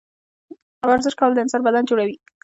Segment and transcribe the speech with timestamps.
[0.89, 2.15] ورزش کول د انسان بدن جوړوي